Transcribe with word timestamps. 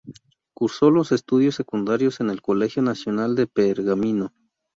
Cursó 0.55 0.89
los 0.89 1.11
estudios 1.11 1.53
secundarios 1.53 2.21
en 2.21 2.31
el 2.31 2.41
Colegio 2.41 2.81
Nacional 2.81 3.35
de 3.35 3.45
Pergamino. 3.45 4.33